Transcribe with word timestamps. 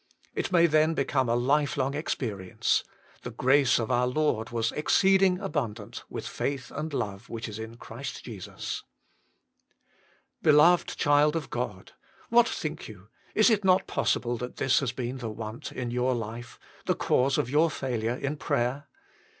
It 0.33 0.51
may 0.51 0.65
then 0.65 0.95
become 0.95 1.29
a 1.29 1.35
lifelong 1.35 1.93
experience:" 1.93 2.83
The 3.21 3.29
grace 3.29 3.77
of 3.77 3.91
our 3.91 4.07
Lord 4.07 4.49
was 4.49 4.71
exceeding 4.71 5.39
abundant, 5.39 6.03
with 6.09 6.25
faith 6.27 6.71
and 6.71 6.91
love 6.91 7.29
which 7.29 7.47
is 7.47 7.59
in 7.59 7.77
Christ 7.77 8.23
Jesus." 8.25 8.83
Beloved 10.41 10.97
child 10.97 11.35
of 11.35 11.51
God! 11.51 11.91
what 12.29 12.49
think 12.49 12.87
you, 12.87 13.09
is 13.35 13.51
it 13.51 13.63
not 13.63 13.85
possible 13.85 14.37
that 14.37 14.55
this 14.55 14.79
has 14.79 14.91
been 14.91 15.19
the 15.19 15.29
want 15.29 15.71
in 15.71 15.91
your 15.91 16.15
life, 16.15 16.57
the 16.87 16.95
cause 16.95 17.37
of 17.37 17.47
your 17.51 17.69
failure 17.69 18.15
in 18.15 18.37
prayer? 18.37 18.87